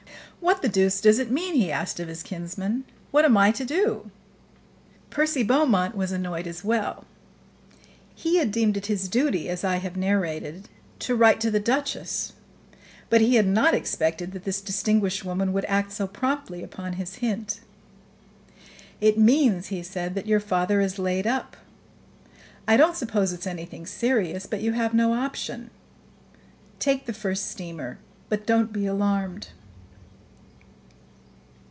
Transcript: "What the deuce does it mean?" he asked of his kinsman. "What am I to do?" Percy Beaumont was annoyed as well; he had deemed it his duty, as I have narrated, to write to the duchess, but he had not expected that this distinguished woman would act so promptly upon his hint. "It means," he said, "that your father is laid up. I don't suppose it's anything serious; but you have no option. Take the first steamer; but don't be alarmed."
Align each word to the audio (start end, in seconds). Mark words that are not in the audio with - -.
"What 0.43 0.63
the 0.63 0.69
deuce 0.69 0.99
does 0.99 1.19
it 1.19 1.29
mean?" 1.29 1.53
he 1.53 1.71
asked 1.71 1.99
of 1.99 2.07
his 2.07 2.23
kinsman. 2.23 2.85
"What 3.11 3.25
am 3.25 3.37
I 3.37 3.51
to 3.51 3.63
do?" 3.63 4.09
Percy 5.11 5.43
Beaumont 5.43 5.95
was 5.95 6.11
annoyed 6.11 6.47
as 6.47 6.63
well; 6.63 7.05
he 8.15 8.37
had 8.39 8.51
deemed 8.51 8.75
it 8.75 8.87
his 8.87 9.07
duty, 9.07 9.49
as 9.49 9.63
I 9.63 9.75
have 9.75 9.95
narrated, 9.95 10.67
to 10.99 11.15
write 11.15 11.39
to 11.41 11.51
the 11.51 11.59
duchess, 11.59 12.33
but 13.07 13.21
he 13.21 13.35
had 13.35 13.45
not 13.45 13.75
expected 13.75 14.31
that 14.31 14.43
this 14.43 14.61
distinguished 14.61 15.23
woman 15.23 15.53
would 15.53 15.63
act 15.65 15.91
so 15.91 16.07
promptly 16.07 16.63
upon 16.63 16.93
his 16.93 17.15
hint. 17.17 17.59
"It 18.99 19.19
means," 19.19 19.67
he 19.67 19.83
said, 19.83 20.15
"that 20.15 20.25
your 20.25 20.39
father 20.39 20.81
is 20.81 20.97
laid 20.97 21.27
up. 21.27 21.55
I 22.67 22.77
don't 22.77 22.95
suppose 22.95 23.31
it's 23.31 23.45
anything 23.45 23.85
serious; 23.85 24.47
but 24.47 24.61
you 24.63 24.71
have 24.71 24.95
no 24.95 25.13
option. 25.13 25.69
Take 26.79 27.05
the 27.05 27.13
first 27.13 27.45
steamer; 27.47 27.99
but 28.27 28.47
don't 28.47 28.73
be 28.73 28.87
alarmed." 28.87 29.49